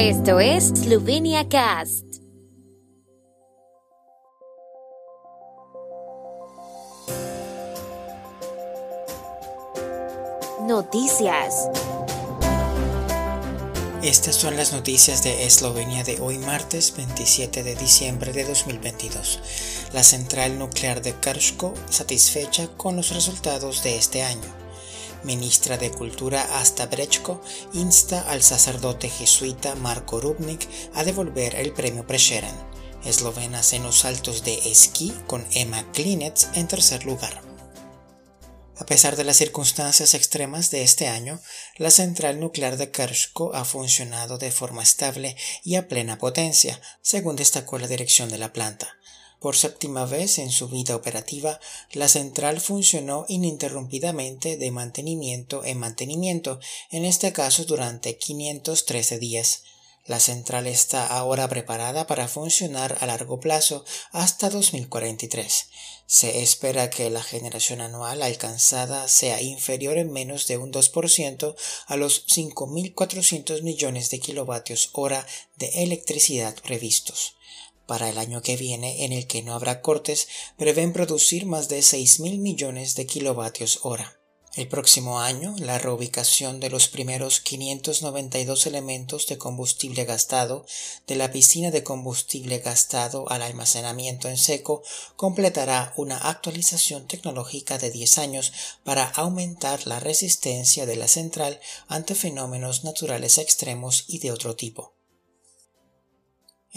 Esto 0.00 0.38
es 0.38 0.68
Slovenia 0.68 1.48
Cast. 1.48 2.04
Noticias. 10.60 11.68
Estas 14.04 14.36
son 14.36 14.56
las 14.56 14.72
noticias 14.72 15.24
de 15.24 15.44
Eslovenia 15.46 16.04
de 16.04 16.20
hoy 16.20 16.38
martes 16.38 16.94
27 16.96 17.64
de 17.64 17.74
diciembre 17.74 18.32
de 18.32 18.44
2022. 18.44 19.40
La 19.92 20.04
central 20.04 20.60
nuclear 20.60 21.02
de 21.02 21.12
Krško 21.14 21.74
satisfecha 21.90 22.68
con 22.76 22.94
los 22.94 23.12
resultados 23.12 23.82
de 23.82 23.96
este 23.96 24.22
año. 24.22 24.67
Ministra 25.24 25.76
de 25.76 25.90
Cultura 25.90 26.60
Asta 26.60 26.86
Brechko 26.86 27.42
insta 27.72 28.20
al 28.22 28.42
sacerdote 28.42 29.08
jesuita 29.08 29.74
Marko 29.74 30.20
Rubnik 30.20 30.68
a 30.94 31.04
devolver 31.04 31.56
el 31.56 31.72
premio 31.72 32.06
Prešeren. 32.06 32.54
Eslovenas 33.04 33.72
en 33.72 33.82
los 33.82 34.00
saltos 34.00 34.44
de 34.44 34.54
esquí 34.70 35.12
con 35.26 35.46
Emma 35.52 35.84
Klinets 35.92 36.48
en 36.54 36.68
tercer 36.68 37.04
lugar. 37.04 37.42
A 38.78 38.86
pesar 38.86 39.16
de 39.16 39.24
las 39.24 39.36
circunstancias 39.36 40.14
extremas 40.14 40.70
de 40.70 40.82
este 40.82 41.08
año, 41.08 41.40
la 41.76 41.90
central 41.90 42.38
nuclear 42.38 42.76
de 42.76 42.92
Krško 42.92 43.54
ha 43.54 43.64
funcionado 43.64 44.38
de 44.38 44.52
forma 44.52 44.84
estable 44.84 45.36
y 45.64 45.74
a 45.74 45.88
plena 45.88 46.18
potencia, 46.18 46.80
según 47.02 47.34
destacó 47.34 47.78
la 47.78 47.88
dirección 47.88 48.28
de 48.28 48.38
la 48.38 48.52
planta. 48.52 48.97
Por 49.40 49.56
séptima 49.56 50.04
vez 50.04 50.38
en 50.38 50.50
su 50.50 50.68
vida 50.68 50.96
operativa, 50.96 51.60
la 51.92 52.08
central 52.08 52.60
funcionó 52.60 53.24
ininterrumpidamente 53.28 54.56
de 54.56 54.70
mantenimiento 54.72 55.64
en 55.64 55.78
mantenimiento, 55.78 56.58
en 56.90 57.04
este 57.04 57.32
caso 57.32 57.64
durante 57.64 58.18
513 58.18 59.18
días. 59.20 59.62
La 60.06 60.18
central 60.20 60.66
está 60.66 61.06
ahora 61.06 61.48
preparada 61.48 62.06
para 62.06 62.28
funcionar 62.28 62.96
a 63.00 63.06
largo 63.06 63.40
plazo 63.40 63.84
hasta 64.10 64.48
2043. 64.48 65.66
Se 66.06 66.42
espera 66.42 66.88
que 66.88 67.10
la 67.10 67.22
generación 67.22 67.82
anual 67.82 68.22
alcanzada 68.22 69.06
sea 69.06 69.42
inferior 69.42 69.98
en 69.98 70.10
menos 70.10 70.46
de 70.46 70.56
un 70.56 70.72
2% 70.72 71.54
a 71.86 71.96
los 71.96 72.26
5.400 72.26 73.60
millones 73.62 74.08
de 74.08 74.18
kilovatios 74.18 74.88
hora 74.94 75.26
de 75.56 75.68
electricidad 75.82 76.56
previstos. 76.62 77.34
Para 77.88 78.10
el 78.10 78.18
año 78.18 78.42
que 78.42 78.58
viene, 78.58 79.06
en 79.06 79.14
el 79.14 79.26
que 79.26 79.42
no 79.42 79.54
habrá 79.54 79.80
cortes, 79.80 80.28
prevén 80.58 80.92
producir 80.92 81.46
más 81.46 81.70
de 81.70 81.78
6.000 81.78 82.38
millones 82.38 82.94
de 82.96 83.06
kilovatios 83.06 83.80
hora. 83.82 84.20
El 84.56 84.68
próximo 84.68 85.20
año, 85.20 85.56
la 85.58 85.78
reubicación 85.78 86.60
de 86.60 86.68
los 86.68 86.88
primeros 86.88 87.40
592 87.40 88.66
elementos 88.66 89.26
de 89.26 89.38
combustible 89.38 90.04
gastado 90.04 90.66
de 91.06 91.16
la 91.16 91.32
piscina 91.32 91.70
de 91.70 91.82
combustible 91.82 92.58
gastado 92.58 93.26
al 93.30 93.40
almacenamiento 93.40 94.28
en 94.28 94.36
seco 94.36 94.82
completará 95.16 95.94
una 95.96 96.18
actualización 96.18 97.06
tecnológica 97.06 97.78
de 97.78 97.90
10 97.90 98.18
años 98.18 98.52
para 98.84 99.06
aumentar 99.06 99.86
la 99.86 99.98
resistencia 99.98 100.84
de 100.84 100.96
la 100.96 101.08
central 101.08 101.58
ante 101.86 102.14
fenómenos 102.14 102.84
naturales 102.84 103.38
extremos 103.38 104.04
y 104.08 104.18
de 104.18 104.30
otro 104.30 104.56
tipo. 104.56 104.97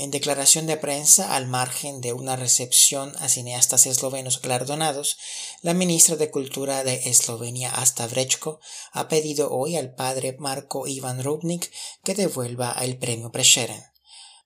En 0.02 0.10
declaración 0.10 0.66
de 0.66 0.78
prensa, 0.78 1.36
al 1.36 1.46
margen 1.46 2.02
de 2.02 2.12
una 2.12 2.36
recepción 2.36 3.14
a 3.20 3.30
cineastas 3.30 3.86
eslovenos 3.86 4.42
galardonados, 4.42 5.20
la 5.62 5.76
ministra 5.76 6.16
de 6.16 6.32
Cultura 6.32 6.84
de 6.84 7.08
Eslovenia, 7.08 7.70
Asta 7.70 8.08
Vrečko, 8.08 8.60
ha 8.94 9.08
pedido 9.08 9.52
hoy 9.52 9.76
al 9.76 9.94
padre 9.94 10.36
Marko 10.40 10.88
Ivan 10.88 11.24
Rubnik 11.24 11.72
que 12.04 12.16
devuelva 12.16 12.72
el 12.82 12.98
premio 12.98 13.32
Prešeren. 13.32 13.84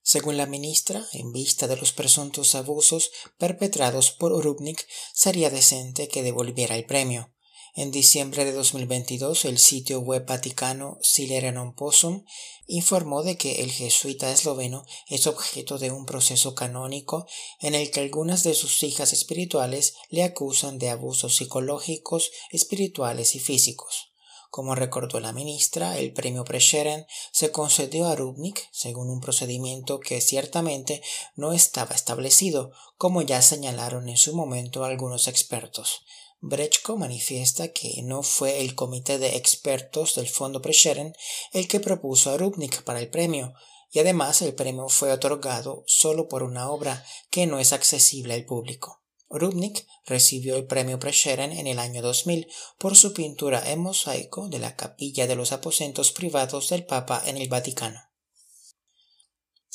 Según 0.03 0.35
la 0.35 0.45
ministra, 0.45 1.05
en 1.13 1.31
vista 1.31 1.67
de 1.67 1.77
los 1.77 1.93
presuntos 1.93 2.53
abusos 2.53 3.11
perpetrados 3.37 4.11
por 4.11 4.33
Rubnik, 4.43 4.85
sería 5.13 5.49
decente 5.49 6.09
que 6.09 6.21
devolviera 6.21 6.75
el 6.75 6.85
premio. 6.85 7.31
En 7.78 7.91
diciembre 7.91 8.46
de 8.46 8.53
2022, 8.53 9.44
el 9.44 9.59
sitio 9.59 10.00
web 10.00 10.25
vaticano 10.25 10.97
Silerenon 11.02 11.75
Possum 11.75 12.24
informó 12.68 13.22
de 13.22 13.36
que 13.36 13.63
el 13.63 13.69
jesuita 13.69 14.31
esloveno 14.31 14.86
es 15.09 15.28
objeto 15.28 15.78
de 15.78 15.91
un 15.91 16.06
proceso 16.06 16.56
canónico 16.56 17.28
en 17.59 17.75
el 17.75 17.91
que 17.91 18.00
algunas 18.00 18.44
de 18.44 18.53
sus 18.53 18.81
hijas 18.84 19.12
espirituales 19.12 19.96
le 20.09 20.24
acusan 20.24 20.80
de 20.80 20.90
abusos 20.90 21.36
psicológicos, 21.36 22.31
espirituales 22.50 23.36
y 23.36 23.40
físicos. 23.40 24.13
Como 24.50 24.74
recordó 24.74 25.19
la 25.19 25.34
ministra, 25.34 25.97
el 25.97 26.13
premio 26.13 26.46
Prešeren 26.46 27.06
se 27.34 27.52
concedió 27.52 28.07
a 28.07 28.16
Rubnik 28.16 28.69
según 28.72 29.09
un 29.09 29.19
procedimiento 29.19 30.00
que 30.00 30.22
ciertamente 30.22 31.02
no 31.36 31.52
estaba 31.52 31.94
establecido, 31.94 32.72
como 32.97 33.22
ya 33.22 33.42
señalaron 33.42 34.07
en 34.07 34.16
su 34.16 34.34
momento 34.34 34.86
algunos 34.86 35.28
expertos. 35.28 36.06
Brechko 36.47 36.95
manifiesta 36.95 37.69
que 37.69 38.03
no 38.03 38.22
fue 38.22 38.61
el 38.61 38.75
comité 38.75 39.17
de 39.17 39.35
expertos 39.35 40.13
del 40.13 40.29
Fondo 40.29 40.61
Prešeren 40.61 41.16
el 41.53 41.67
que 41.67 41.79
propuso 41.79 42.29
a 42.29 42.38
Rubnik 42.38 42.83
para 42.83 43.00
el 43.00 43.09
premio, 43.09 43.56
y 43.91 43.97
además 43.97 44.44
el 44.44 44.53
premio 44.53 44.88
fue 44.88 45.11
otorgado 45.11 45.83
solo 45.88 46.28
por 46.28 46.44
una 46.44 46.69
obra 46.69 47.03
que 47.31 47.47
no 47.47 47.57
es 47.57 47.73
accesible 47.73 48.35
al 48.35 48.45
público. 48.45 49.01
Rubnik 49.28 49.88
recibió 50.06 50.56
el 50.56 50.67
premio 50.67 51.00
Prešeren 51.00 51.51
en 51.51 51.66
el 51.66 51.79
año 51.79 52.03
2000 52.03 52.47
por 52.77 52.95
su 52.95 53.12
pintura 53.12 53.72
en 53.72 53.79
mosaico 53.79 54.47
de 54.47 54.59
la 54.59 54.75
capilla 54.75 55.25
de 55.25 55.35
los 55.35 55.51
aposentos 55.51 56.12
privados 56.12 56.69
del 56.69 56.85
Papa 56.85 57.23
en 57.25 57.38
el 57.38 57.50
Vaticano. 57.50 58.01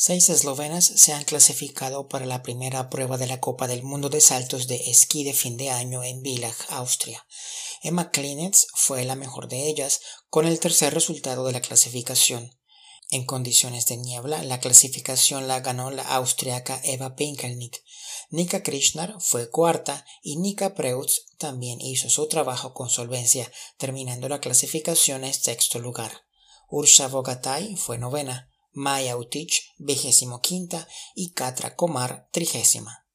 Seis 0.03 0.31
eslovenas 0.31 0.87
se 0.87 1.13
han 1.13 1.25
clasificado 1.25 2.09
para 2.09 2.25
la 2.25 2.43
primera 2.43 2.89
prueba 2.89 3.19
de 3.19 3.27
la 3.27 3.39
Copa 3.39 3.67
del 3.67 3.83
Mundo 3.83 4.09
de 4.09 4.23
Saltos 4.23 4.67
de 4.67 4.77
Esquí 4.91 5.25
de 5.25 5.35
fin 5.35 5.59
de 5.59 5.69
año 5.69 6.03
en 6.03 6.23
Villach, 6.23 6.57
Austria. 6.71 7.27
Emma 7.83 8.11
Klinitz 8.11 8.69
fue 8.73 9.05
la 9.05 9.15
mejor 9.15 9.47
de 9.47 9.69
ellas, 9.69 10.01
con 10.31 10.47
el 10.47 10.59
tercer 10.59 10.95
resultado 10.95 11.45
de 11.45 11.53
la 11.53 11.61
clasificación. 11.61 12.51
En 13.11 13.27
condiciones 13.27 13.85
de 13.89 13.99
niebla, 13.99 14.43
la 14.43 14.59
clasificación 14.59 15.47
la 15.49 15.61
ganó 15.61 15.91
la 15.91 16.05
austriaca 16.05 16.81
Eva 16.83 17.15
Pinkelnick. 17.15 17.85
Nika 18.31 18.63
Krishnar 18.63 19.17
fue 19.21 19.51
cuarta 19.51 20.07
y 20.23 20.39
Nika 20.39 20.75
Preutz 20.75 21.27
también 21.37 21.79
hizo 21.83 22.09
su 22.09 22.27
trabajo 22.27 22.73
con 22.73 22.89
solvencia, 22.89 23.53
terminando 23.77 24.31
la 24.31 24.41
clasificación 24.41 25.25
en 25.25 25.35
sexto 25.35 25.79
lugar. 25.79 26.23
Ursha 26.71 27.07
Vogatay 27.09 27.77
fue 27.77 27.99
novena. 27.99 28.50
Maya 28.73 29.17
Utich, 29.17 29.73
vigésimo 29.79 30.41
quinta, 30.41 30.87
y 31.15 31.33
Katra 31.33 31.77
Komar, 31.77 32.29
trigésima. 32.33 33.07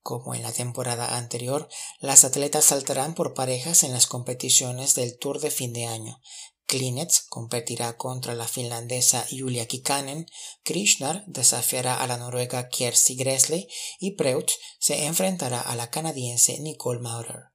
Como 0.00 0.34
en 0.34 0.42
la 0.42 0.52
temporada 0.52 1.16
anterior, 1.16 1.68
las 2.00 2.24
atletas 2.24 2.64
saltarán 2.64 3.14
por 3.14 3.34
parejas 3.34 3.84
en 3.84 3.92
las 3.92 4.06
competiciones 4.06 4.94
del 4.94 5.16
Tour 5.18 5.40
de 5.40 5.50
fin 5.50 5.72
de 5.72 5.86
año. 5.86 6.20
Klinets 6.66 7.20
competirá 7.28 7.96
contra 7.96 8.34
la 8.34 8.48
finlandesa 8.48 9.26
Julia 9.30 9.66
Kikanen, 9.66 10.26
Krishnar 10.62 11.22
desafiará 11.26 12.02
a 12.02 12.06
la 12.06 12.16
noruega 12.16 12.68
Kjersti 12.68 13.14
Gresley 13.14 13.68
y 14.00 14.12
Preut 14.12 14.50
se 14.78 15.04
enfrentará 15.04 15.60
a 15.60 15.76
la 15.76 15.90
canadiense 15.90 16.58
Nicole 16.60 17.00
Maurer. 17.00 17.51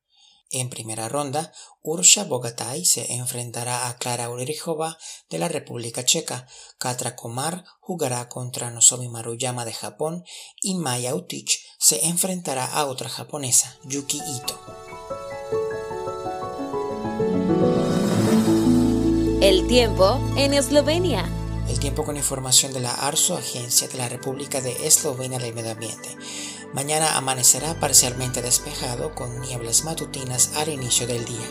En 0.49 0.69
primera 0.69 1.09
ronda, 1.09 1.51
Ursha 1.81 2.23
Bogatay 2.23 2.85
se 2.85 3.13
enfrentará 3.13 3.87
a 3.87 3.97
Klara 3.97 4.29
Ulrichova 4.29 4.97
de 5.29 5.39
la 5.39 5.49
República 5.49 6.05
Checa, 6.05 6.47
Katra 6.77 7.15
Komar 7.15 7.65
jugará 7.81 8.29
contra 8.29 8.71
Nozomi 8.71 9.09
Maruyama 9.09 9.65
de 9.65 9.73
Japón 9.73 10.23
y 10.61 10.75
Maya 10.75 11.15
Utich 11.15 11.65
se 11.77 12.05
enfrentará 12.07 12.65
a 12.65 12.85
otra 12.85 13.09
japonesa, 13.09 13.77
Yuki 13.83 14.19
Ito. 14.19 14.59
El 19.41 19.67
tiempo 19.67 20.19
en 20.35 20.53
Eslovenia. 20.53 21.29
El 21.69 21.79
tiempo 21.79 22.03
con 22.03 22.17
información 22.17 22.73
de 22.73 22.79
la 22.79 22.93
ARSO, 22.93 23.37
Agencia 23.37 23.87
de 23.87 23.97
la 23.97 24.09
República 24.09 24.61
de 24.61 24.87
Eslovenia 24.87 25.39
del 25.39 25.53
Medio 25.53 25.71
Ambiente. 25.71 26.09
Mañana 26.73 27.17
amanecerá 27.17 27.79
parcialmente 27.79 28.41
despejado 28.41 29.15
con 29.15 29.41
nieblas 29.41 29.83
matutinas 29.83 30.51
al 30.55 30.69
inicio 30.69 31.07
del 31.07 31.25
día. 31.25 31.47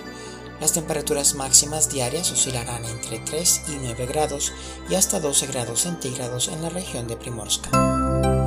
Las 0.61 0.73
temperaturas 0.73 1.35
máximas 1.35 1.91
diarias 1.91 2.31
oscilarán 2.31 2.85
entre 2.85 3.19
3 3.19 3.63
y 3.69 3.77
9 3.83 4.07
grados 4.07 4.53
y 4.89 4.95
hasta 4.95 5.21
12 5.21 5.47
grados 5.49 5.81
centígrados 5.81 6.49
en 6.49 6.63
la 6.63 6.71
región 6.71 7.07
de 7.09 7.17
Primorska. 7.17 8.46